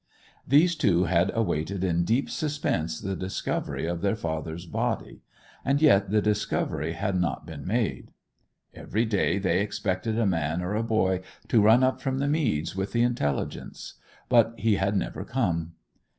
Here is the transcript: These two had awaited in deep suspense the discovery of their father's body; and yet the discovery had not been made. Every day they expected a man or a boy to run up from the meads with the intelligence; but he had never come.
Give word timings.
These 0.47 0.75
two 0.77 1.03
had 1.03 1.29
awaited 1.35 1.83
in 1.83 2.05
deep 2.05 2.27
suspense 2.27 2.99
the 2.99 3.15
discovery 3.15 3.85
of 3.85 4.01
their 4.01 4.15
father's 4.15 4.65
body; 4.65 5.21
and 5.63 5.79
yet 5.79 6.09
the 6.09 6.23
discovery 6.23 6.93
had 6.93 7.21
not 7.21 7.45
been 7.45 7.67
made. 7.67 8.09
Every 8.73 9.05
day 9.05 9.37
they 9.37 9.59
expected 9.61 10.17
a 10.17 10.25
man 10.25 10.63
or 10.63 10.73
a 10.73 10.81
boy 10.81 11.21
to 11.49 11.61
run 11.61 11.83
up 11.83 12.01
from 12.01 12.17
the 12.17 12.27
meads 12.27 12.75
with 12.75 12.93
the 12.93 13.03
intelligence; 13.03 13.93
but 14.27 14.55
he 14.57 14.77
had 14.77 14.97
never 14.97 15.23
come. 15.23 15.73